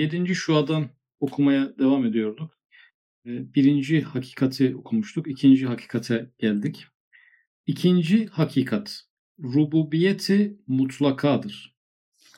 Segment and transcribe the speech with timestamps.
[0.00, 0.88] Yedinci şuadan
[1.20, 2.58] okumaya devam ediyorduk.
[3.26, 5.28] Birinci hakikati okumuştuk.
[5.28, 6.86] ikinci hakikate geldik.
[7.66, 9.04] İkinci hakikat
[9.42, 11.74] rububiyeti mutlakadır.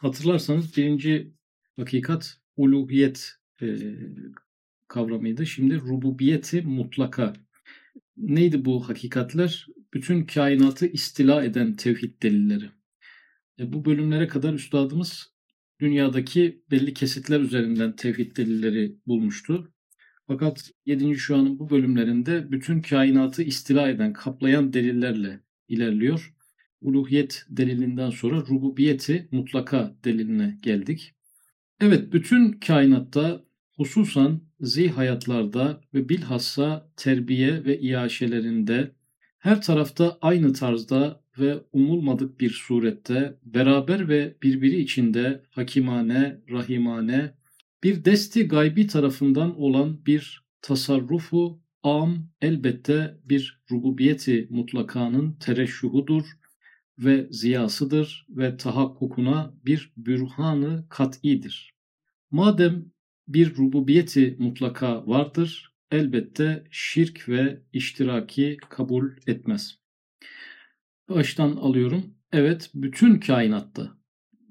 [0.01, 1.33] Hatırlarsanız birinci
[1.77, 3.33] hakikat uluhiyet
[3.63, 3.67] e,
[4.89, 5.47] kavramıydı.
[5.47, 7.33] Şimdi rububiyeti mutlaka.
[8.17, 9.67] Neydi bu hakikatler?
[9.95, 12.71] Bütün kainatı istila eden tevhid delilleri.
[13.59, 15.32] E, bu bölümlere kadar üstadımız
[15.81, 19.73] dünyadaki belli kesitler üzerinden tevhid delilleri bulmuştu.
[20.27, 21.15] Fakat 7.
[21.15, 26.35] şu anın bu bölümlerinde bütün kainatı istila eden, kaplayan delillerle ilerliyor.
[26.81, 31.15] Uluhiyet delilinden sonra rububiyeti mutlaka deliline geldik.
[31.81, 33.45] Evet, bütün kainatta
[33.77, 34.41] hususan
[34.95, 38.93] hayatlarda ve bilhassa terbiye ve iaşelerinde
[39.39, 47.35] her tarafta aynı tarzda ve umulmadık bir surette beraber ve birbiri içinde hakimane, rahimane,
[47.83, 56.25] bir desti gaybi tarafından olan bir tasarrufu am elbette bir rububiyeti mutlakanın tereşşuhudur
[56.99, 61.75] ve ziyasıdır ve tahakkukuna bir bürhanı kat'idir.
[62.31, 62.93] Madem
[63.29, 69.82] bir rububiyeti mutlaka vardır, elbette şirk ve iştiraki kabul etmez.
[71.09, 72.15] Baştan alıyorum.
[72.33, 73.99] Evet, bütün kainatta.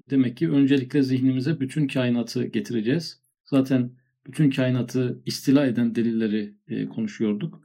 [0.09, 3.21] Demek ki öncelikle zihnimize bütün kainatı getireceğiz.
[3.43, 3.91] Zaten
[4.27, 7.61] bütün kainatı istila eden delilleri e, konuşuyorduk.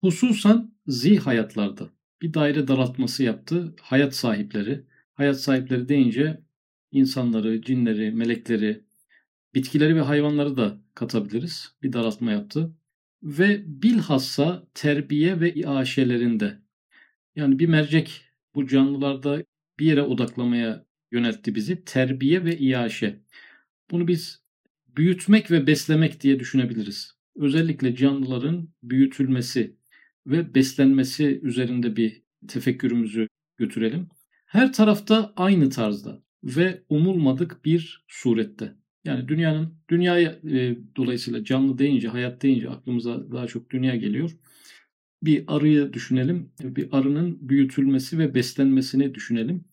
[0.00, 1.90] Hususan zih hayatlarda
[2.22, 3.74] bir daire daraltması yaptı.
[3.80, 4.84] Hayat sahipleri.
[5.14, 6.40] Hayat sahipleri deyince
[6.92, 8.84] insanları, cinleri, melekleri,
[9.54, 11.74] bitkileri ve hayvanları da katabiliriz.
[11.82, 12.76] Bir daraltma yaptı.
[13.22, 16.58] Ve bilhassa terbiye ve iaşelerinde
[17.36, 19.44] yani bir mercek bu canlılarda
[19.78, 21.84] bir yere odaklamaya yöneltti bizi.
[21.84, 23.20] Terbiye ve iaşe.
[23.90, 24.42] Bunu biz
[24.96, 27.14] büyütmek ve beslemek diye düşünebiliriz.
[27.36, 29.76] Özellikle canlıların büyütülmesi
[30.26, 34.08] ve beslenmesi üzerinde bir tefekkürümüzü götürelim.
[34.46, 38.74] Her tarafta aynı tarzda ve umulmadık bir surette.
[39.04, 44.30] Yani dünyanın dünyaya e, dolayısıyla canlı deyince, hayat deyince aklımıza daha çok dünya geliyor.
[45.22, 46.52] Bir arıyı düşünelim.
[46.62, 49.64] Bir arının büyütülmesi ve beslenmesini düşünelim.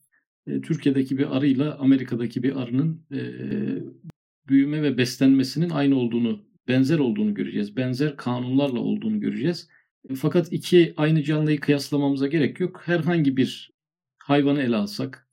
[0.47, 3.21] E, Türkiye'deki bir arıyla Amerika'daki bir arının e,
[4.49, 7.75] büyüme ve beslenmesinin aynı olduğunu, benzer olduğunu göreceğiz.
[7.77, 9.69] Benzer kanunlarla olduğunu göreceğiz.
[10.09, 12.81] E, fakat iki aynı canlıyı kıyaslamamıza gerek yok.
[12.85, 13.71] Herhangi bir
[14.17, 15.27] hayvanı ele alsak,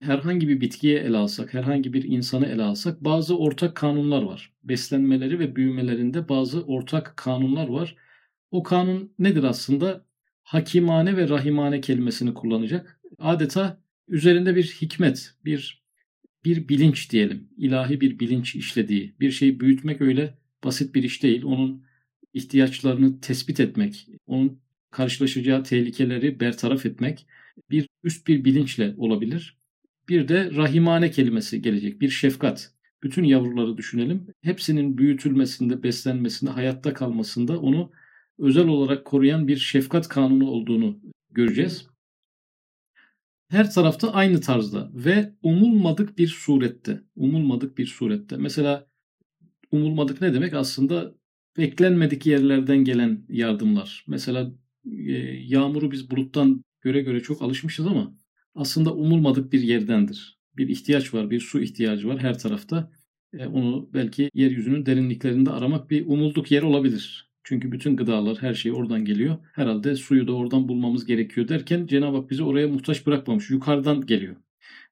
[0.00, 4.52] herhangi bir bitkiye ele alsak, herhangi bir insanı ele alsak bazı ortak kanunlar var.
[4.64, 7.96] Beslenmeleri ve büyümelerinde bazı ortak kanunlar var.
[8.54, 10.04] O kanun nedir aslında?
[10.42, 13.00] Hakimane ve rahimane kelimesini kullanacak.
[13.18, 15.84] Adeta üzerinde bir hikmet, bir
[16.44, 17.48] bir bilinç diyelim.
[17.56, 19.14] ilahi bir bilinç işlediği.
[19.20, 21.42] Bir şeyi büyütmek öyle basit bir iş değil.
[21.44, 21.84] Onun
[22.34, 24.60] ihtiyaçlarını tespit etmek, onun
[24.90, 27.26] karşılaşacağı tehlikeleri bertaraf etmek
[27.70, 29.58] bir üst bir bilinçle olabilir.
[30.08, 32.00] Bir de rahimane kelimesi gelecek.
[32.00, 32.72] Bir şefkat.
[33.02, 34.26] Bütün yavruları düşünelim.
[34.42, 37.92] Hepsinin büyütülmesinde, beslenmesinde, hayatta kalmasında onu
[38.38, 41.00] özel olarak koruyan bir şefkat kanunu olduğunu
[41.30, 41.86] göreceğiz
[43.54, 47.00] her tarafta aynı tarzda ve umulmadık bir surette.
[47.16, 48.36] Umulmadık bir surette.
[48.36, 48.86] Mesela
[49.70, 50.54] umulmadık ne demek?
[50.54, 51.14] Aslında
[51.58, 54.04] beklenmedik yerlerden gelen yardımlar.
[54.08, 54.52] Mesela
[54.86, 55.12] e,
[55.46, 58.16] yağmuru biz buluttan göre göre çok alışmışız ama
[58.54, 60.38] aslında umulmadık bir yerdendir.
[60.56, 62.90] Bir ihtiyaç var, bir su ihtiyacı var her tarafta.
[63.32, 67.33] E, onu belki yeryüzünün derinliklerinde aramak bir umulduk yer olabilir.
[67.44, 69.36] Çünkü bütün gıdalar, her şey oradan geliyor.
[69.52, 73.50] Herhalde suyu da oradan bulmamız gerekiyor derken Cenab-ı Hak bizi oraya muhtaç bırakmamış.
[73.50, 74.36] Yukarıdan geliyor.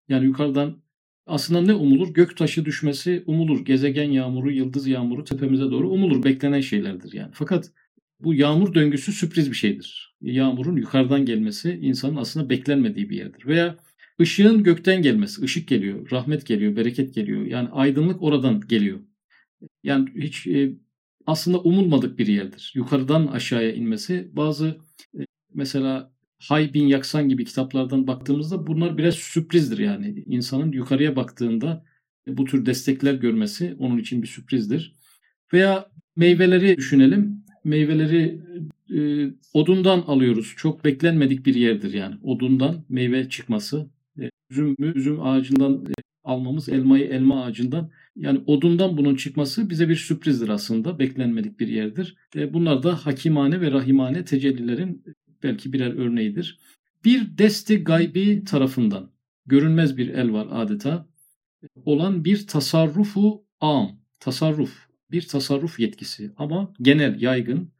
[0.09, 0.83] Yani yukarıdan
[1.27, 2.15] aslında ne umulur?
[2.15, 3.65] Gök taşı düşmesi umulur.
[3.65, 6.25] Gezegen yağmuru, yıldız yağmuru tepemize doğru umulur.
[6.25, 7.31] Beklenen şeylerdir yani.
[7.35, 7.73] Fakat
[8.21, 10.17] bu yağmur döngüsü sürpriz bir şeydir.
[10.21, 13.47] Yağmurun yukarıdan gelmesi insanın aslında beklenmediği bir yerdir.
[13.47, 13.77] Veya
[14.21, 15.43] ışığın gökten gelmesi.
[15.43, 17.47] ışık geliyor, rahmet geliyor, bereket geliyor.
[17.47, 19.01] Yani aydınlık oradan geliyor.
[19.83, 20.73] Yani hiç e,
[21.27, 22.73] aslında umulmadık bir yerdir.
[22.77, 24.79] Yukarıdan aşağıya inmesi bazı
[25.19, 25.21] e,
[25.55, 26.13] mesela
[26.49, 30.25] Hay Bin Yaksan gibi kitaplardan baktığımızda bunlar biraz sürprizdir yani.
[30.27, 31.85] insanın yukarıya baktığında
[32.29, 34.97] e, bu tür destekler görmesi onun için bir sürprizdir.
[35.53, 37.43] Veya meyveleri düşünelim.
[37.65, 38.41] Meyveleri
[38.95, 40.55] e, odundan alıyoruz.
[40.57, 42.17] Çok beklenmedik bir yerdir yani.
[42.23, 43.91] Odundan meyve çıkması.
[44.21, 45.93] E, üzüm, üzüm ağacından e,
[46.25, 50.99] almamız, elmayı elma ağacından yani odundan bunun çıkması bize bir sürprizdir aslında.
[50.99, 52.17] Beklenmedik bir yerdir.
[52.37, 55.05] E, bunlar da hakimane ve rahimane tecellilerin
[55.43, 56.61] belki birer örneğidir.
[57.05, 59.11] Bir desti gaybi tarafından
[59.47, 61.09] görünmez bir el var adeta
[61.85, 64.01] olan bir tasarrufu am.
[64.21, 67.73] tasarruf, bir tasarruf yetkisi ama genel, yaygın.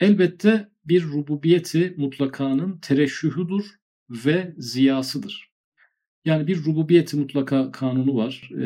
[0.00, 3.80] Elbette bir rububiyeti mutlakanın tereşühüdür
[4.10, 5.51] ve ziyasıdır.
[6.24, 8.50] Yani bir rububiyeti mutlaka kanunu var.
[8.52, 8.64] E,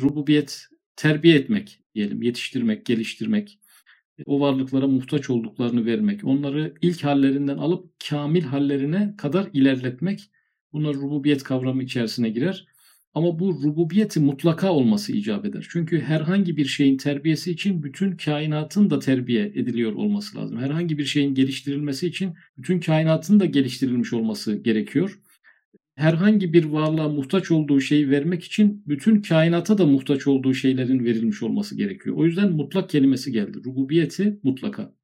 [0.00, 3.58] rububiyet terbiye etmek diyelim, yetiştirmek, geliştirmek,
[4.26, 10.30] o varlıklara muhtaç olduklarını vermek, onları ilk hallerinden alıp kamil hallerine kadar ilerletmek
[10.72, 12.66] bunlar rububiyet kavramı içerisine girer.
[13.14, 15.66] Ama bu rububiyeti mutlaka olması icap eder.
[15.70, 20.58] Çünkü herhangi bir şeyin terbiyesi için bütün kainatın da terbiye ediliyor olması lazım.
[20.58, 25.18] Herhangi bir şeyin geliştirilmesi için bütün kainatın da geliştirilmiş olması gerekiyor.
[25.98, 31.42] Herhangi bir varlığa muhtaç olduğu şeyi vermek için bütün kainata da muhtaç olduğu şeylerin verilmiş
[31.42, 32.16] olması gerekiyor.
[32.16, 33.58] O yüzden mutlak kelimesi geldi.
[33.64, 34.94] Rububiyeti mutlaka.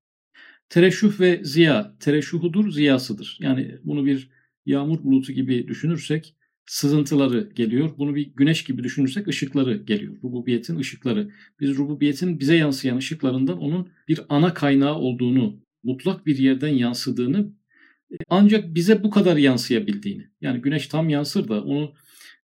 [0.68, 3.38] Tereşüh ve ziya, tereşühudur, ziyasıdır.
[3.40, 4.30] Yani bunu bir
[4.66, 6.36] yağmur bulutu gibi düşünürsek
[6.66, 7.90] sızıntıları geliyor.
[7.98, 10.16] Bunu bir güneş gibi düşünürsek ışıkları geliyor.
[10.24, 11.30] Rububiyetin ışıkları.
[11.60, 17.52] Biz rububiyetin bize yansıyan ışıklarından onun bir ana kaynağı olduğunu, mutlak bir yerden yansıdığını
[18.28, 20.26] ancak bize bu kadar yansıyabildiğini.
[20.40, 21.94] Yani güneş tam yansır da onu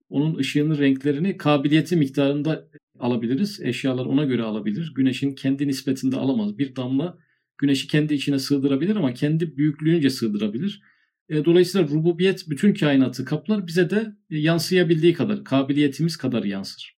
[0.09, 2.67] onun ışığının renklerini kabiliyeti miktarında
[2.99, 3.59] alabiliriz.
[3.61, 4.93] Eşyalar ona göre alabilir.
[4.95, 6.57] Güneşin kendi nispetinde alamaz.
[6.57, 7.17] Bir damla
[7.57, 10.81] güneşi kendi içine sığdırabilir ama kendi büyüklüğünce sığdırabilir.
[11.29, 13.67] E, dolayısıyla rububiyet bütün kainatı kaplar.
[13.67, 16.95] Bize de yansıyabildiği kadar, kabiliyetimiz kadar yansır.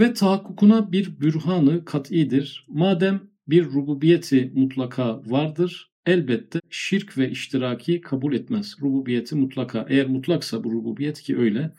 [0.00, 2.66] Ve tahakkukuna bir bürhanı kat'idir.
[2.68, 8.76] Madem bir rububiyeti mutlaka vardır, elbette şirk ve iştiraki kabul etmez.
[8.82, 9.86] Rububiyeti mutlaka.
[9.88, 11.72] Eğer mutlaksa bu rububiyet ki öyle.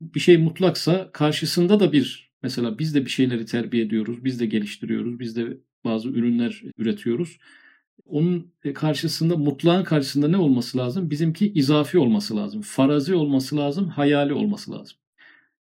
[0.00, 4.46] Bir şey mutlaksa karşısında da bir mesela biz de bir şeyleri terbiye ediyoruz, biz de
[4.46, 7.38] geliştiriyoruz, biz de bazı ürünler üretiyoruz
[8.08, 11.10] onun e, karşısında mutlağın karşısında ne olması lazım?
[11.10, 12.62] Bizimki izafi olması lazım.
[12.62, 14.98] Farazi olması lazım, hayali olması lazım.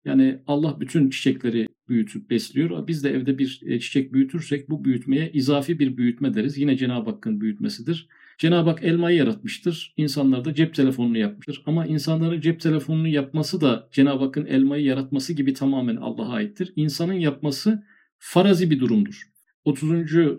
[0.05, 2.87] Yani Allah bütün çiçekleri büyütüp besliyor.
[2.87, 6.57] Biz de evde bir e, çiçek büyütürsek bu büyütmeye izafi bir büyütme deriz.
[6.57, 8.07] Yine Cenab-ı Hakk'ın büyütmesidir.
[8.37, 9.93] Cenab-ı Hak elmayı yaratmıştır.
[9.97, 11.63] İnsanlar da cep telefonunu yapmıştır.
[11.65, 16.73] Ama insanların cep telefonunu yapması da Cenab-ı Hakk'ın elmayı yaratması gibi tamamen Allah'a aittir.
[16.75, 17.83] İnsanın yapması
[18.17, 19.21] farazi bir durumdur.
[19.65, 19.91] 30.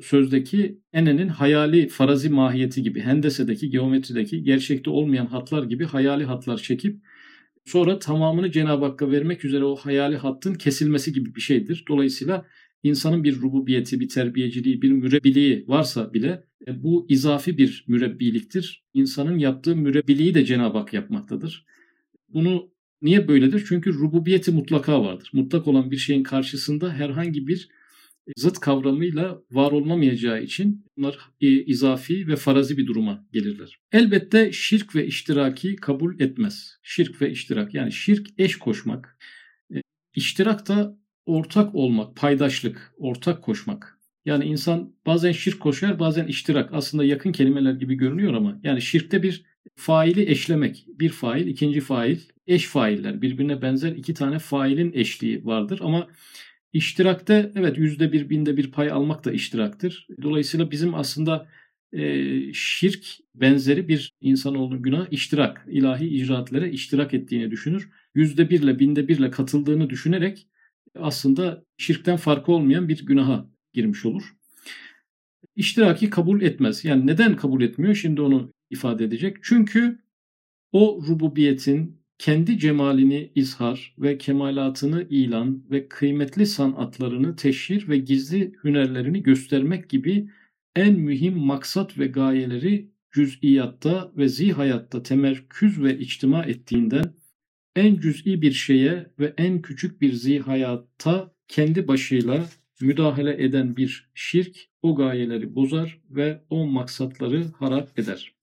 [0.02, 7.00] sözdeki enenin hayali farazi mahiyeti gibi, hendesedeki, geometrideki gerçekte olmayan hatlar gibi hayali hatlar çekip
[7.66, 11.84] sonra tamamını Cenab-ı Hakk'a vermek üzere o hayali hattın kesilmesi gibi bir şeydir.
[11.88, 12.46] Dolayısıyla
[12.82, 18.84] insanın bir rububiyeti, bir terbiyeciliği, bir mürebbiliği varsa bile e, bu izafi bir mürebbiliktir.
[18.94, 21.66] İnsanın yaptığı mürebbiliği de Cenab-ı Hak yapmaktadır.
[22.28, 22.70] Bunu
[23.02, 23.64] niye böyledir?
[23.68, 25.30] Çünkü rububiyeti mutlaka vardır.
[25.32, 27.68] Mutlak olan bir şeyin karşısında herhangi bir
[28.36, 33.78] zıt kavramıyla var olunamayacağı için bunlar izafi ve farazi bir duruma gelirler.
[33.92, 36.78] Elbette şirk ve iştiraki kabul etmez.
[36.82, 39.18] Şirk ve iştirak yani şirk eş koşmak.
[39.74, 39.80] E,
[40.14, 43.98] iştirak da ortak olmak, paydaşlık, ortak koşmak.
[44.24, 46.70] Yani insan bazen şirk koşar, bazen iştirak.
[46.72, 49.44] Aslında yakın kelimeler gibi görünüyor ama yani şirkte bir
[49.74, 50.86] faili eşlemek.
[50.88, 53.22] Bir fail, ikinci fail, eş failler.
[53.22, 56.08] Birbirine benzer iki tane failin eşliği vardır ama
[56.76, 60.06] İştirakte evet yüzde bir binde bir pay almak da iştiraktır.
[60.22, 61.48] Dolayısıyla bizim aslında
[61.92, 67.90] e, şirk benzeri bir insanoğlunun günah iştirak, ilahi icraatlere iştirak ettiğini düşünür.
[68.14, 70.48] Yüzde birle binde birle katıldığını düşünerek
[70.94, 74.36] aslında şirkten farkı olmayan bir günaha girmiş olur.
[75.54, 76.84] İştiraki kabul etmez.
[76.84, 77.94] Yani neden kabul etmiyor?
[77.94, 79.36] Şimdi onu ifade edecek.
[79.42, 79.98] Çünkü
[80.72, 89.22] o rububiyetin kendi cemalini izhar ve kemalatını ilan ve kıymetli sanatlarını teşhir ve gizli hünerlerini
[89.22, 90.30] göstermek gibi
[90.76, 97.14] en mühim maksat ve gayeleri cüz'iyatta ve zihayatta temerküz ve içtima ettiğinden
[97.76, 102.46] en cüz'i bir şeye ve en küçük bir zihayatta kendi başıyla
[102.80, 108.34] müdahale eden bir şirk o gayeleri bozar ve o maksatları harap eder.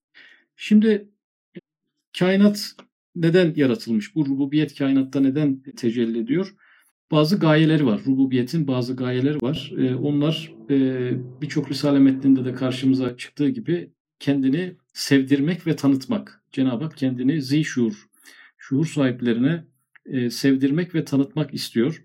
[0.56, 1.10] Şimdi
[2.20, 2.76] kainat
[3.16, 4.16] neden yaratılmış?
[4.16, 6.56] Bu rububiyet kainatta neden tecelli ediyor?
[7.12, 8.02] Bazı gayeleri var.
[8.06, 9.72] Rububiyetin bazı gayeleri var.
[9.78, 16.44] E, onlar e, birçok Risale metninde de karşımıza çıktığı gibi kendini sevdirmek ve tanıtmak.
[16.52, 17.94] Cenab-ı Hak kendini zişur,
[18.58, 19.64] şuur sahiplerine
[20.06, 22.04] e, sevdirmek ve tanıtmak istiyor.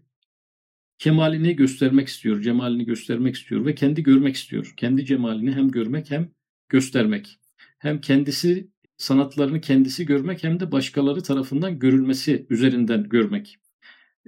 [0.98, 4.74] Kemalini göstermek istiyor, cemalini göstermek istiyor ve kendi görmek istiyor.
[4.76, 6.30] Kendi cemalini hem görmek hem
[6.68, 7.38] göstermek.
[7.78, 13.58] Hem kendisi sanatlarını kendisi görmek hem de başkaları tarafından görülmesi üzerinden görmek.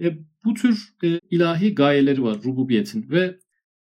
[0.02, 3.38] E, bu tür e, ilahi gayeleri var rububiyetin ve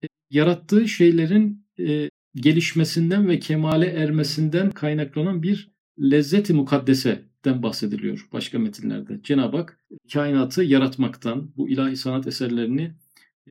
[0.04, 9.20] e, yarattığı şeylerin e, gelişmesinden ve kemale ermesinden kaynaklanan bir lezzeti mukaddeseden bahsediliyor başka metinlerde.
[9.22, 9.80] Cenab-ı Hak
[10.12, 12.94] kainatı yaratmaktan, bu ilahi sanat eserlerini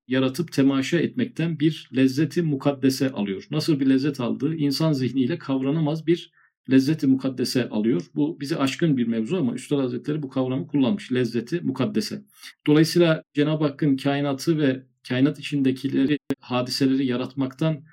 [0.08, 3.48] yaratıp temaşa etmekten bir lezzeti mukaddese alıyor.
[3.52, 6.32] Nasıl bir lezzet aldığı insan zihniyle kavranamaz bir
[6.72, 8.02] lezzeti mukaddese alıyor.
[8.16, 11.12] Bu bizi aşkın bir mevzu ama Üstad Hazretleri bu kavramı kullanmış.
[11.12, 12.24] Lezzeti mukaddese.
[12.68, 17.84] Dolayısıyla Cenab-ı Hakk'ın kainatı ve kainat içindekileri, hadiseleri yaratmaktan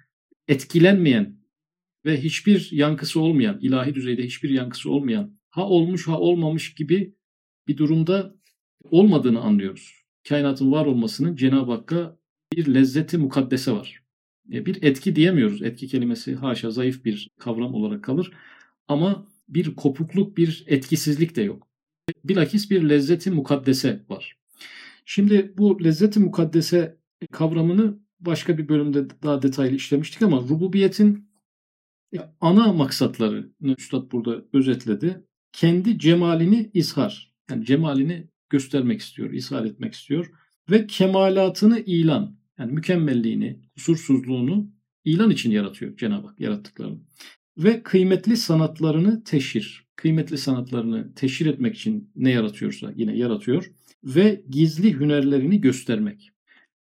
[0.49, 1.37] etkilenmeyen
[2.05, 7.15] ve hiçbir yankısı olmayan, ilahi düzeyde hiçbir yankısı olmayan, ha olmuş ha olmamış gibi
[7.69, 8.35] bir durumda
[8.91, 9.93] olmadığını anlıyoruz.
[10.29, 12.19] Kainatın var olmasının Cenab-ı Hakk'a
[12.53, 14.03] bir lezzeti mukaddese var.
[14.53, 15.63] E, bir etki diyemiyoruz.
[15.63, 18.33] Etki kelimesi haşa zayıf bir kavram olarak kalır.
[18.89, 21.69] Ama bir kopukluk, bir etkisizlik de yok.
[22.25, 24.39] Bilakis bir lezzeti mukaddese var.
[25.05, 26.97] Şimdi bu lezzeti mukaddese
[27.33, 31.29] kavramını başka bir bölümde daha detaylı işlemiştik ama rububiyetin
[32.41, 35.25] ana maksatlarını Üstad burada özetledi.
[35.53, 37.33] Kendi cemalini izhar.
[37.51, 40.31] Yani cemalini göstermek istiyor, izhar etmek istiyor.
[40.71, 42.37] Ve kemalatını ilan.
[42.59, 44.71] Yani mükemmelliğini, kusursuzluğunu
[45.05, 46.99] ilan için yaratıyor Cenab-ı Hak yarattıklarını
[47.59, 49.87] ve kıymetli sanatlarını teşhir.
[49.97, 53.73] Kıymetli sanatlarını teşhir etmek için ne yaratıyorsa yine yaratıyor
[54.05, 56.31] ve gizli hünerlerini göstermek.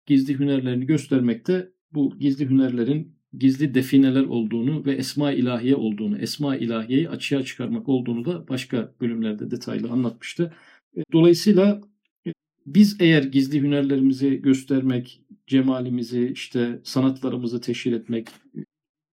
[0.06, 7.10] Gizli hünerlerini göstermekte bu gizli hünerlerin gizli defineler olduğunu ve esma ilahiye olduğunu, esma ilahiyeyi
[7.10, 10.54] açığa çıkarmak olduğunu da başka bölümlerde detaylı anlatmıştı.
[10.98, 11.82] E, dolayısıyla
[12.28, 12.32] e,
[12.66, 18.28] biz eğer gizli hünerlerimizi göstermek, cemalimizi, işte sanatlarımızı teşhir etmek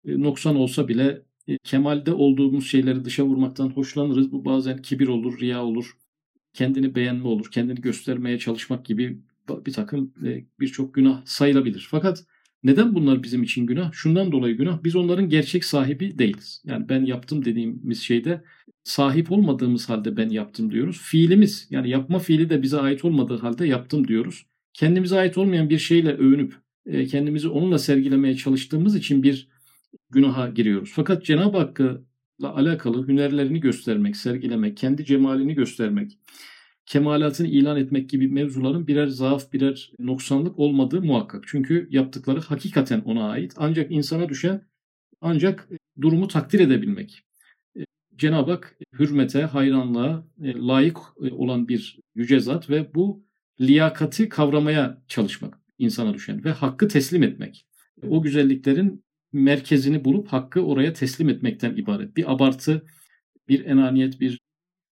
[0.05, 1.21] e, noksan olsa bile
[1.63, 4.31] kemalde olduğumuz şeyleri dışa vurmaktan hoşlanırız.
[4.31, 5.97] Bu bazen kibir olur, riya olur,
[6.53, 11.87] kendini beğenme olur, kendini göstermeye çalışmak gibi bir takım e, birçok günah sayılabilir.
[11.91, 12.25] Fakat
[12.63, 13.93] neden bunlar bizim için günah?
[13.93, 14.83] Şundan dolayı günah.
[14.83, 16.61] Biz onların gerçek sahibi değiliz.
[16.65, 18.43] Yani ben yaptım dediğimiz şeyde
[18.83, 21.01] sahip olmadığımız halde ben yaptım diyoruz.
[21.01, 24.45] Fiilimiz yani yapma fiili de bize ait olmadığı halde yaptım diyoruz.
[24.73, 29.47] Kendimize ait olmayan bir şeyle övünüp e, kendimizi onunla sergilemeye çalıştığımız için bir
[30.09, 30.91] günaha giriyoruz.
[30.95, 36.19] Fakat Cenab-ı Hakk'la alakalı hünerlerini göstermek, sergilemek, kendi cemalini göstermek,
[36.85, 41.43] kemalatını ilan etmek gibi mevzuların birer zaaf, birer noksanlık olmadığı muhakkak.
[41.47, 43.53] Çünkü yaptıkları hakikaten ona ait.
[43.57, 44.61] Ancak insana düşen
[45.21, 45.69] ancak
[46.01, 47.23] durumu takdir edebilmek.
[47.77, 47.81] E,
[48.15, 53.25] Cenab-ı Hak hürmete, hayranlığa e, layık e, olan bir yüce zat ve bu
[53.61, 57.65] liyakati kavramaya çalışmak insana düşen ve hakkı teslim etmek.
[58.09, 59.04] O güzelliklerin
[59.39, 62.17] merkezini bulup hakkı oraya teslim etmekten ibaret.
[62.17, 62.85] Bir abartı,
[63.47, 64.39] bir enaniyet, bir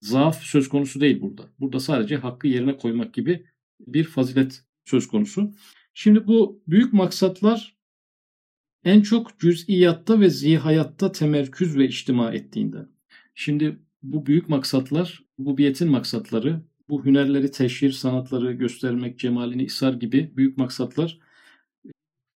[0.01, 1.50] zaaf söz konusu değil burada.
[1.59, 3.45] Burada sadece hakkı yerine koymak gibi
[3.79, 5.53] bir fazilet söz konusu.
[5.93, 7.77] Şimdi bu büyük maksatlar
[8.85, 12.77] en çok cüz'iyatta ve zihayatta temerküz ve içtima ettiğinde.
[13.35, 20.33] Şimdi bu büyük maksatlar, bu biyetin maksatları, bu hünerleri teşhir, sanatları göstermek, cemalini isar gibi
[20.38, 21.19] büyük maksatlar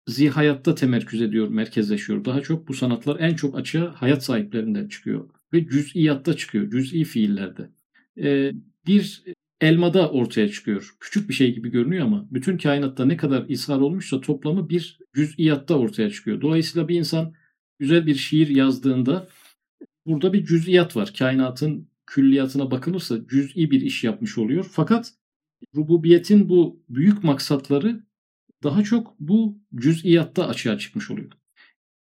[0.07, 2.25] zihayatta temerküz ediyor, merkezleşiyor.
[2.25, 7.69] Daha çok bu sanatlar en çok açığa hayat sahiplerinde çıkıyor ve cüz'iyatta çıkıyor, cüz'i fiillerde.
[8.17, 8.51] Ee,
[8.87, 9.23] bir
[9.61, 10.95] elmada ortaya çıkıyor.
[10.99, 15.77] Küçük bir şey gibi görünüyor ama bütün kainatta ne kadar ishar olmuşsa toplamı bir cüz'iyatta
[15.77, 16.41] ortaya çıkıyor.
[16.41, 17.33] Dolayısıyla bir insan
[17.79, 19.27] güzel bir şiir yazdığında
[20.05, 21.13] burada bir cüz'iyat var.
[21.19, 24.67] Kainatın külliyatına bakılırsa cüz'i bir iş yapmış oluyor.
[24.71, 25.13] Fakat
[25.75, 28.03] rububiyetin bu büyük maksatları
[28.65, 31.31] daha çok bu cüz'iyatta açığa çıkmış oluyor.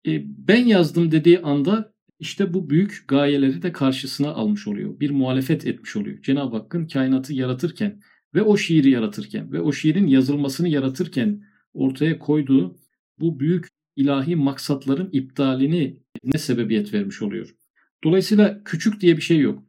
[0.07, 4.99] E, ben yazdım dediği anda işte bu büyük gayeleri de karşısına almış oluyor.
[4.99, 6.21] Bir muhalefet etmiş oluyor.
[6.21, 8.01] Cenab-ı Hakk'ın kainatı yaratırken
[8.35, 11.43] ve o şiiri yaratırken ve o şiirin yazılmasını yaratırken
[11.73, 12.77] ortaya koyduğu
[13.19, 17.55] bu büyük ilahi maksatların iptalini ne sebebiyet vermiş oluyor.
[18.03, 19.63] Dolayısıyla küçük diye bir şey yok.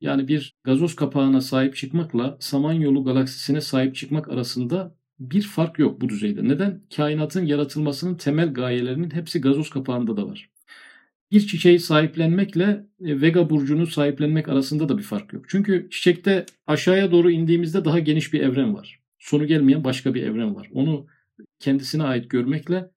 [0.00, 6.08] Yani bir gazoz kapağına sahip çıkmakla Samanyolu galaksisine sahip çıkmak arasında bir fark yok bu
[6.08, 6.48] düzeyde.
[6.48, 6.82] Neden?
[6.96, 10.50] Kainatın yaratılmasının temel gayelerinin hepsi gazoz kapağında da var.
[11.32, 15.44] Bir çiçeği sahiplenmekle e, Vega burcunu sahiplenmek arasında da bir fark yok.
[15.48, 19.00] Çünkü çiçekte aşağıya doğru indiğimizde daha geniş bir evren var.
[19.18, 20.70] Sonu gelmeyen başka bir evren var.
[20.72, 21.06] Onu
[21.58, 22.90] kendisine ait görmekle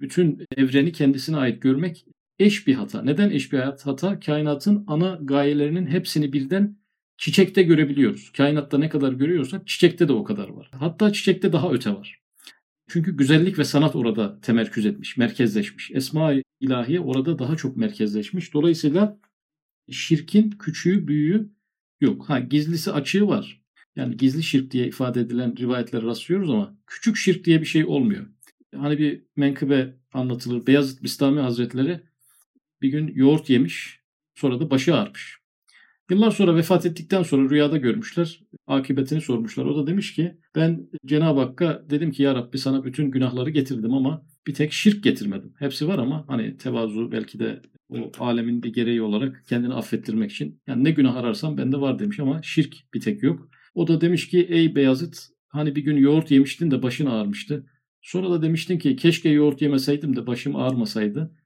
[0.00, 2.06] bütün evreni kendisine ait görmek
[2.38, 3.02] eş bir hata.
[3.02, 4.20] Neden eş bir hata?
[4.20, 6.76] Kainatın ana gayelerinin hepsini birden
[7.16, 8.32] çiçekte görebiliyoruz.
[8.32, 10.70] Kainatta ne kadar görüyorsak çiçekte de o kadar var.
[10.72, 12.20] Hatta çiçekte daha öte var.
[12.88, 15.90] Çünkü güzellik ve sanat orada temerküz etmiş, merkezleşmiş.
[15.90, 18.54] Esma ilahiye orada daha çok merkezleşmiş.
[18.54, 19.18] Dolayısıyla
[19.90, 21.50] şirkin küçüğü, büyüğü
[22.00, 22.28] yok.
[22.28, 23.62] Ha gizlisi açığı var.
[23.96, 28.26] Yani gizli şirk diye ifade edilen rivayetlere rastlıyoruz ama küçük şirk diye bir şey olmuyor.
[28.76, 30.66] Hani bir menkıbe anlatılır.
[30.66, 32.00] Beyazıt Bistami Hazretleri
[32.82, 34.00] bir gün yoğurt yemiş,
[34.34, 35.45] sonra da başı ağrmış.
[36.10, 38.40] Yıllar sonra vefat ettikten sonra rüyada görmüşler.
[38.66, 39.64] Akıbetini sormuşlar.
[39.64, 43.94] O da demiş ki ben Cenab-ı Hakk'a dedim ki ya Rabbi sana bütün günahları getirdim
[43.94, 45.54] ama bir tek şirk getirmedim.
[45.58, 50.60] Hepsi var ama hani tevazu belki de o alemin bir gereği olarak kendini affettirmek için.
[50.66, 53.48] Yani ne günah ararsam bende var demiş ama şirk bir tek yok.
[53.74, 57.66] O da demiş ki ey Beyazıt hani bir gün yoğurt yemiştin de başın ağrımıştı.
[58.02, 61.36] Sonra da demiştin ki keşke yoğurt yemeseydim de başım ağrımasaydı.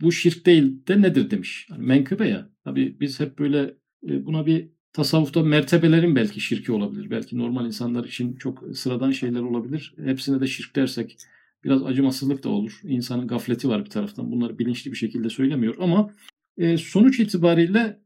[0.00, 1.66] Bu şirk değil de nedir demiş.
[1.70, 2.55] Yani menkıbe ya.
[2.66, 3.74] Tabi biz hep böyle
[4.08, 7.10] e, buna bir tasavvufta mertebelerin belki şirki olabilir.
[7.10, 9.94] Belki normal insanlar için çok sıradan şeyler olabilir.
[10.04, 11.16] Hepsine de şirk dersek
[11.64, 12.80] biraz acımasızlık da olur.
[12.84, 14.32] İnsanın gafleti var bir taraftan.
[14.32, 16.10] Bunları bilinçli bir şekilde söylemiyor ama
[16.58, 18.00] e, sonuç itibariyle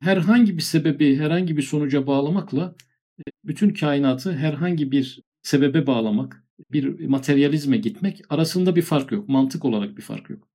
[0.00, 2.74] herhangi bir sebebi herhangi bir sonuca bağlamakla
[3.18, 9.28] e, bütün kainatı herhangi bir sebebe bağlamak, bir materyalizme gitmek arasında bir fark yok.
[9.28, 10.48] Mantık olarak bir fark yok.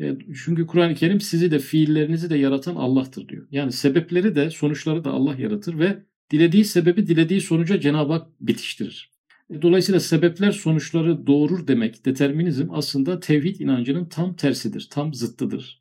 [0.00, 3.46] E, çünkü Kur'an-ı Kerim sizi de fiillerinizi de yaratan Allah'tır diyor.
[3.50, 5.98] Yani sebepleri de sonuçları da Allah yaratır ve
[6.30, 9.10] dilediği sebebi dilediği sonuca Cenab-ı Hak bitiştirir.
[9.50, 15.80] E, dolayısıyla sebepler sonuçları doğurur demek, determinizm aslında tevhid inancının tam tersidir, tam zıttıdır.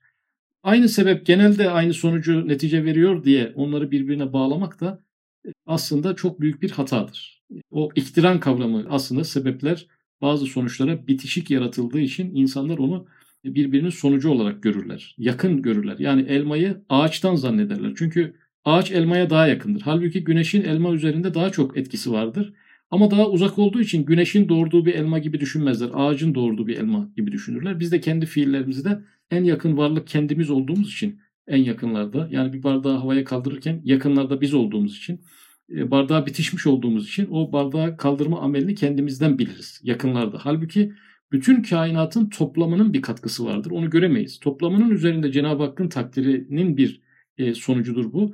[0.64, 5.04] Aynı sebep genelde aynı sonucu netice veriyor diye onları birbirine bağlamak da
[5.48, 7.44] e, aslında çok büyük bir hatadır.
[7.72, 9.88] O iktiran kavramı aslında sebepler
[10.22, 13.08] bazı sonuçlara bitişik yaratıldığı için insanlar onu
[13.44, 15.16] birbirinin sonucu olarak görürler.
[15.18, 15.96] Yakın görürler.
[16.00, 17.94] Yani elmayı ağaçtan zannederler.
[17.98, 19.82] Çünkü ağaç elmaya daha yakındır.
[19.82, 22.54] Halbuki güneşin elma üzerinde daha çok etkisi vardır.
[22.92, 25.90] Ama daha uzak olduğu için güneşin doğurduğu bir elma gibi düşünmezler.
[25.94, 27.80] Ağacın doğurduğu bir elma gibi düşünürler.
[27.80, 29.00] Biz de kendi fiillerimizi de
[29.32, 34.54] en yakın varlık kendimiz olduğumuz için en yakınlarda yani bir bardağı havaya kaldırırken yakınlarda biz
[34.54, 35.22] olduğumuz için
[35.70, 40.38] e, bardağa bitişmiş olduğumuz için o bardağı kaldırma amelini kendimizden biliriz yakınlarda.
[40.42, 40.94] Halbuki
[41.32, 43.72] bütün kainatın toplamının bir katkısı vardır.
[43.72, 44.40] Onu göremeyiz.
[44.40, 47.02] Toplamının üzerinde Cenab-ı Hakk'ın takdirinin bir
[47.38, 48.34] e, sonucudur bu.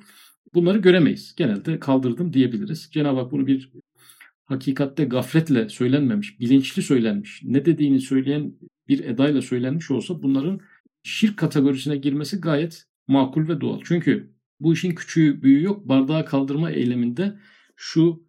[0.54, 1.36] Bunları göremeyiz.
[1.36, 2.90] Genelde kaldırdım diyebiliriz.
[2.92, 3.72] Cenab-ı Hak bunu bir
[4.46, 8.54] hakikatte gafletle söylenmemiş, bilinçli söylenmiş, ne dediğini söyleyen
[8.88, 10.60] bir edayla söylenmiş olsa bunların
[11.04, 13.82] şirk kategorisine girmesi gayet makul ve doğal.
[13.84, 15.88] Çünkü bu işin küçüğü büyüğü yok.
[15.88, 17.40] Bardağı kaldırma eyleminde
[17.76, 18.24] şu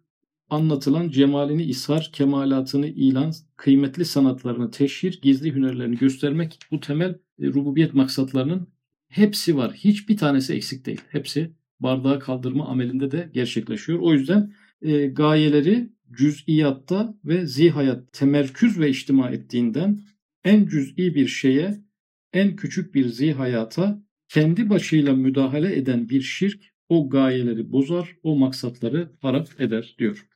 [0.49, 7.93] anlatılan cemalini ishar, kemalatını ilan, kıymetli sanatlarını teşhir, gizli hünerlerini göstermek bu temel e, rububiyet
[7.93, 8.67] maksatlarının
[9.07, 9.73] hepsi var.
[9.73, 11.01] Hiçbir tanesi eksik değil.
[11.09, 13.99] Hepsi bardağı kaldırma amelinde de gerçekleşiyor.
[13.99, 19.99] O yüzden e, gayeleri cüz'iyatta ve zihayat temerküz ve içtima ettiğinden
[20.43, 21.83] en cüz'i bir şeye,
[22.33, 29.11] en küçük bir zihayata kendi başıyla müdahale eden bir şirk o gayeleri bozar, o maksatları
[29.21, 30.27] harap eder diyor.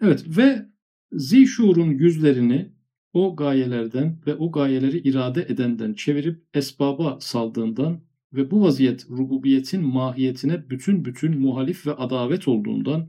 [0.00, 0.66] Evet ve
[1.12, 2.72] zişurun yüzlerini
[3.12, 8.00] o gayelerden ve o gayeleri irade edenden çevirip esbaba saldığından
[8.32, 13.08] ve bu vaziyet rububiyetin mahiyetine bütün bütün muhalif ve adavet olduğundan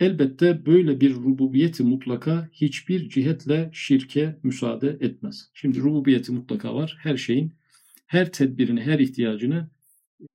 [0.00, 5.50] elbette böyle bir rububiyeti mutlaka hiçbir cihetle şirke müsaade etmez.
[5.54, 6.96] Şimdi rububiyeti mutlaka var.
[7.00, 7.52] Her şeyin
[8.06, 9.70] her tedbirini, her ihtiyacını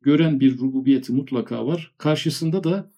[0.02, 1.94] gören bir rububiyeti mutlaka var.
[1.98, 2.92] Karşısında da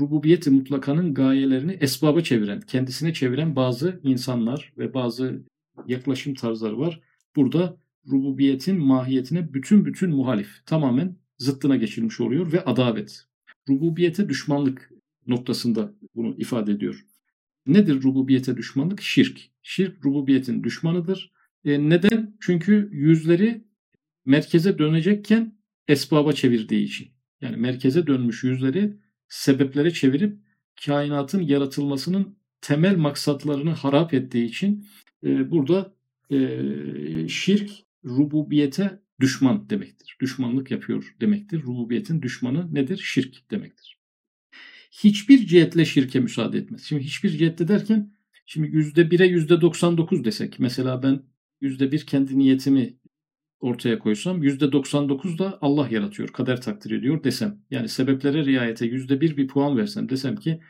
[0.00, 5.42] rububiyeti mutlakanın gayelerini esbaba çeviren, kendisine çeviren bazı insanlar ve bazı
[5.86, 7.00] yaklaşım tarzları var.
[7.36, 7.76] Burada
[8.10, 13.24] rububiyetin mahiyetine bütün bütün muhalif, tamamen zıttına geçilmiş oluyor ve adavet.
[13.68, 14.92] Rububiyete düşmanlık
[15.26, 17.04] noktasında bunu ifade ediyor.
[17.66, 19.00] Nedir rububiyete düşmanlık?
[19.00, 19.40] Şirk.
[19.62, 21.32] Şirk rububiyetin düşmanıdır.
[21.64, 22.36] E neden?
[22.40, 23.64] Çünkü yüzleri
[24.24, 25.54] merkeze dönecekken
[25.88, 27.08] esbaba çevirdiği için.
[27.40, 28.96] Yani merkeze dönmüş yüzleri
[29.30, 30.38] sebeplere çevirip
[30.84, 34.86] kainatın yaratılmasının temel maksatlarını harap ettiği için
[35.24, 35.94] e, burada
[36.30, 36.38] e,
[37.28, 37.70] şirk
[38.04, 40.16] rububiyete düşman demektir.
[40.20, 41.62] Düşmanlık yapıyor demektir.
[41.62, 43.00] Rububiyetin düşmanı nedir?
[43.04, 43.98] Şirk demektir.
[44.90, 46.82] Hiçbir cihetle şirke müsaade etmez.
[46.82, 48.12] Şimdi hiçbir cihetle derken
[48.46, 51.22] şimdi %1'e %99 desek mesela ben
[51.62, 52.94] %1 kendi niyetimi
[53.60, 57.58] ortaya koysam %99 da Allah yaratıyor, kader takdir ediyor desem.
[57.70, 60.60] Yani sebeplere riayete %1 bir puan versem desem ki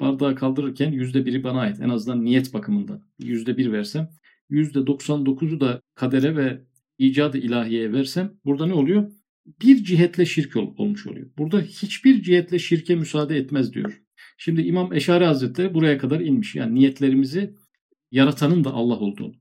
[0.00, 4.08] bardağı kaldırırken %1'i bana ait en azından niyet bakımından %1 versem
[4.50, 6.64] %99'u da kadere ve
[6.98, 9.10] icadı ilahiyeye versem burada ne oluyor?
[9.62, 11.30] Bir cihetle şirk ol, olmuş oluyor.
[11.38, 14.02] Burada hiçbir cihetle şirke müsaade etmez diyor.
[14.38, 16.54] Şimdi İmam Eşari Hazretleri buraya kadar inmiş.
[16.54, 17.54] Yani niyetlerimizi
[18.10, 19.39] yaratanın da Allah olduğunu.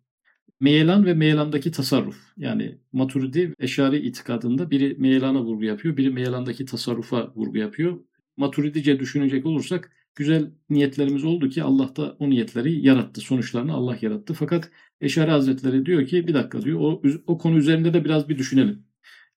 [0.60, 2.18] Meyelan ve meyelandaki tasarruf.
[2.38, 8.00] Yani Maturidi Eşari itikadında biri meyelana vurgu yapıyor, biri meyelandaki tasarrufa vurgu yapıyor.
[8.38, 13.22] Maturidice düşünecek olursak güzel niyetlerimiz oldu ki Allah da o niyetleri yarattı.
[13.22, 14.34] Sonuçlarını Allah yarattı.
[14.34, 18.38] Fakat Eşari Hazretleri diyor ki bir dakika diyor o, o konu üzerinde de biraz bir
[18.38, 18.84] düşünelim.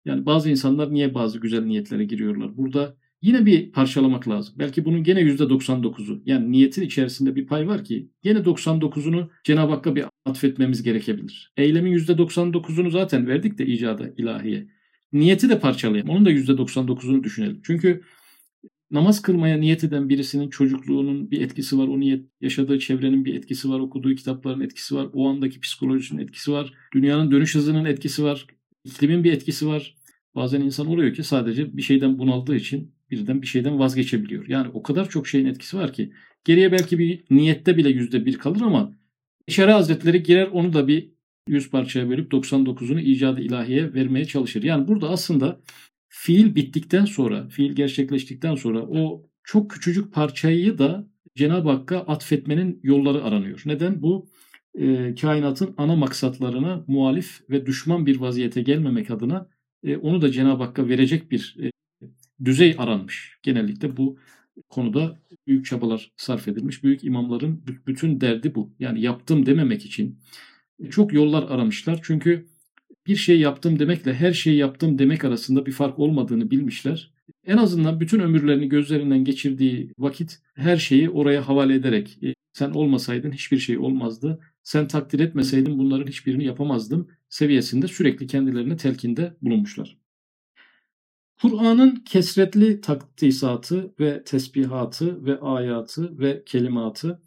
[0.05, 2.57] Yani bazı insanlar niye bazı güzel niyetlere giriyorlar?
[2.57, 4.55] Burada yine bir parçalamak lazım.
[4.59, 6.23] Belki bunun gene %99'u.
[6.27, 11.53] Yani niyetin içerisinde bir pay var ki gene 99'unu Cenab-ı Hakk'a bir atfetmemiz gerekebilir.
[11.57, 14.67] Eylemin %99'unu zaten verdik de icada ilahiye.
[15.13, 16.11] Niyeti de parçalayalım.
[16.11, 17.61] Onun da %99'unu düşünelim.
[17.65, 18.03] Çünkü
[18.91, 21.89] namaz kılmaya niyet eden birisinin çocukluğunun bir etkisi var.
[21.89, 23.81] O niyet yaşadığı çevrenin bir etkisi var.
[23.81, 25.09] Okuduğu kitapların etkisi var.
[25.13, 26.73] O andaki psikolojisinin etkisi var.
[26.95, 28.47] Dünyanın dönüş hızının etkisi var.
[28.85, 29.95] İklimin bir etkisi var.
[30.35, 34.49] Bazen insan oluyor ki sadece bir şeyden bunaldığı için birden bir şeyden vazgeçebiliyor.
[34.49, 36.13] Yani o kadar çok şeyin etkisi var ki
[36.45, 38.93] geriye belki bir niyette bile yüzde bir kalır ama
[39.49, 41.13] Beşeri Hazretleri girer onu da bir
[41.49, 44.63] yüz parçaya bölüp 99'unu icadı ilahiye vermeye çalışır.
[44.63, 45.61] Yani burada aslında
[46.09, 53.25] fiil bittikten sonra, fiil gerçekleştikten sonra o çok küçücük parçayı da Cenab-ı Hakk'a atfetmenin yolları
[53.25, 53.63] aranıyor.
[53.65, 54.03] Neden?
[54.03, 54.27] Bu
[54.79, 59.49] e, kainatın ana maksatlarına muhalif ve düşman bir vaziyete gelmemek adına
[59.85, 61.71] e, onu da Cenab-ı Hakk'a verecek bir e,
[62.45, 63.39] düzey aranmış.
[63.43, 64.19] Genellikle bu
[64.69, 66.85] konuda büyük çabalar sarf edilmiş.
[66.85, 68.75] Büyük imamların bütün derdi bu.
[68.79, 70.19] Yani yaptım dememek için
[70.91, 72.01] çok yollar aramışlar.
[72.03, 72.47] Çünkü
[73.07, 77.13] bir şey yaptım demekle her şeyi yaptım demek arasında bir fark olmadığını bilmişler.
[77.47, 83.33] En azından bütün ömürlerini gözlerinden geçirdiği vakit her şeyi oraya havale ederek e, sen olmasaydın
[83.33, 84.41] hiçbir şey olmazdı.
[84.63, 90.02] Sen takdir etmeseydin bunların hiçbirini yapamazdım seviyesinde sürekli kendilerine telkinde bulunmuşlar.
[91.43, 97.23] Kur'an'ın kesretli takdisatı ve tesbihatı ve ayatı ve kelimatı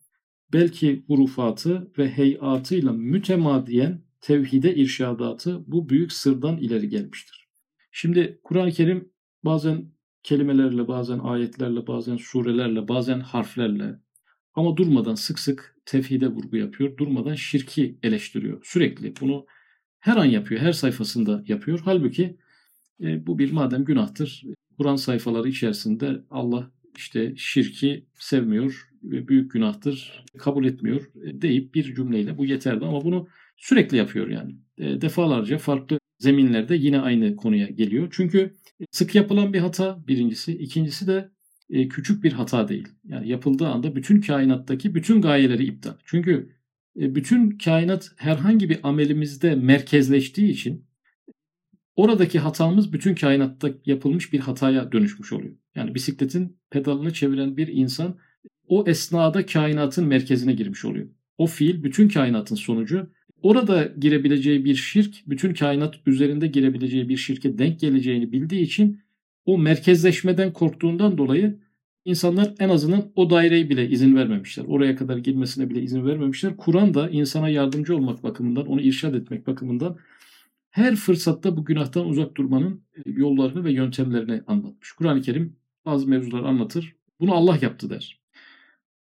[0.53, 7.47] belki hurufatı ve heyatıyla mütemadiyen tevhide irşadatı bu büyük sırdan ileri gelmiştir.
[7.91, 9.09] Şimdi Kur'an-ı Kerim
[9.43, 9.91] bazen
[10.23, 13.99] kelimelerle, bazen ayetlerle, bazen surelerle, bazen harflerle
[14.53, 16.97] ama durmadan sık sık tevhide vurgu yapıyor.
[16.97, 18.61] Durmadan şirki eleştiriyor.
[18.63, 19.45] Sürekli bunu
[19.99, 21.81] her an yapıyor, her sayfasında yapıyor.
[21.85, 22.37] Halbuki
[23.01, 24.43] e, bu bir madem günahtır,
[24.77, 31.95] Kur'an sayfaları içerisinde Allah işte şirki sevmiyor, ve büyük günahtır, kabul etmiyor e, deyip bir
[31.95, 33.27] cümleyle bu yeterli ama bunu
[33.57, 34.55] sürekli yapıyor yani.
[34.77, 38.07] E, defalarca farklı zeminlerde yine aynı konuya geliyor.
[38.11, 38.53] Çünkü
[38.91, 41.29] sık yapılan bir hata birincisi, ikincisi de
[41.69, 42.87] e, küçük bir hata değil.
[43.03, 45.93] Yani yapıldığı anda bütün kainattaki bütün gayeleri iptal.
[46.05, 46.55] Çünkü
[46.95, 50.85] bütün kainat herhangi bir amelimizde merkezleştiği için
[51.95, 55.53] oradaki hatamız bütün kainatta yapılmış bir hataya dönüşmüş oluyor.
[55.75, 58.17] Yani bisikletin pedalını çeviren bir insan
[58.67, 61.07] o esnada kainatın merkezine girmiş oluyor.
[61.37, 63.09] O fiil bütün kainatın sonucu.
[63.41, 68.99] Orada girebileceği bir şirk, bütün kainat üzerinde girebileceği bir şirke denk geleceğini bildiği için
[69.45, 71.59] o merkezleşmeden korktuğundan dolayı
[72.05, 74.65] insanlar en azından o daireyi bile izin vermemişler.
[74.67, 76.57] Oraya kadar girmesine bile izin vermemişler.
[76.57, 79.97] Kur'an da insana yardımcı olmak bakımından, onu irşad etmek bakımından
[80.75, 84.91] her fırsatta bu günahtan uzak durmanın yollarını ve yöntemlerini anlatmış.
[84.91, 86.95] Kur'an-ı Kerim bazı mevzular anlatır.
[87.19, 88.19] Bunu Allah yaptı der.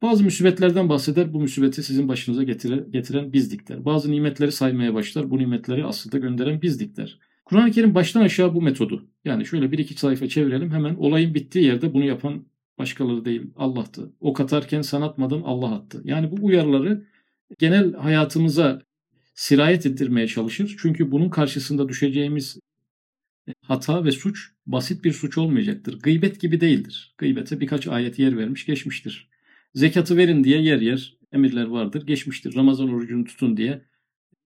[0.02, 1.34] Bazı musibetlerden bahseder.
[1.34, 3.86] Bu musibeti sizin başınıza getire, getiren bizdik der.
[3.86, 5.30] Bazı nimetleri saymaya başlar.
[5.30, 7.20] Bu nimetleri aslında gönderen bizdik der.
[7.46, 9.08] Kur'an-ı Kerim baştan aşağı bu metodu.
[9.26, 12.46] Yani şöyle bir iki sayfa çevirelim hemen olayın bittiği yerde bunu yapan
[12.80, 14.12] başkaları değil Allah'tı.
[14.20, 16.02] Ok atarken sen atmadın Allah attı.
[16.04, 17.08] Yani bu uyarıları
[17.60, 18.82] genel hayatımıza
[19.36, 20.76] sirayet ettirmeye çalışır.
[20.80, 22.60] Çünkü bunun karşısında düşeceğimiz
[23.62, 26.00] hata ve suç basit bir suç olmayacaktır.
[26.00, 27.16] Gıybet gibi değildir.
[27.18, 29.30] Gıybete birkaç ayet yer vermiş geçmiştir.
[29.74, 32.08] Zekatı verin diye yer yer emirler vardır.
[32.08, 32.56] Geçmiştir.
[32.56, 33.86] Ramazan orucunu tutun diye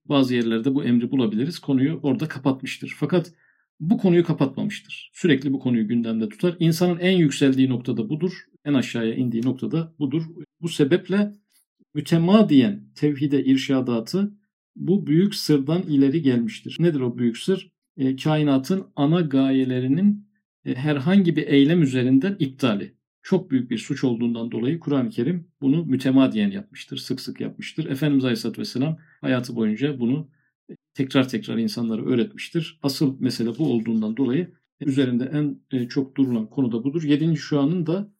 [0.05, 1.59] bazı yerlerde bu emri bulabiliriz.
[1.59, 2.95] Konuyu orada kapatmıştır.
[2.99, 3.33] Fakat
[3.79, 5.11] bu konuyu kapatmamıştır.
[5.13, 6.55] Sürekli bu konuyu gündemde tutar.
[6.59, 8.31] İnsanın en yükseldiği noktada budur.
[8.65, 10.23] En aşağıya indiği noktada budur.
[10.61, 11.35] Bu sebeple
[11.93, 14.38] mütemadiyen tevhide irşadatı
[14.79, 16.77] bu büyük sırdan ileri gelmiştir.
[16.79, 17.71] Nedir o büyük sır?
[17.97, 20.27] E, kainatın ana gayelerinin
[20.65, 25.85] e, herhangi bir eylem üzerinden iptali çok büyük bir suç olduğundan dolayı Kur'an-ı Kerim bunu
[25.85, 27.85] mütemadiyen yapmıştır, sık sık yapmıştır.
[27.85, 30.29] Efendimiz Aleyhisselatü Vesselam hayatı boyunca bunu
[30.93, 32.79] tekrar tekrar insanlara öğretmiştir.
[32.83, 37.03] Asıl mesele bu olduğundan dolayı üzerinde en e, çok durulan konu da budur.
[37.03, 38.13] Yedinci şuanın da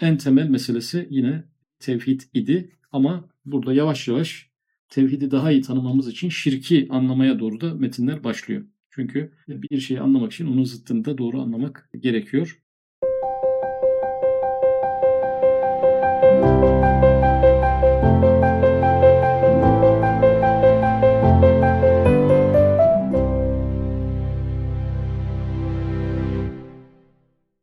[0.00, 1.44] en temel meselesi yine
[1.78, 2.76] tevhid idi.
[2.92, 4.47] Ama burada yavaş yavaş
[4.88, 8.66] tevhidi daha iyi tanımamız için şirki anlamaya doğru da metinler başlıyor.
[8.90, 12.62] Çünkü bir şeyi anlamak için onun zıttını da doğru anlamak gerekiyor.